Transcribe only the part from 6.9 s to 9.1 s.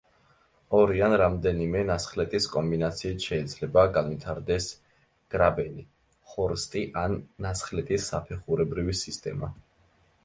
ან ნასხლეტის საფეხურებრივი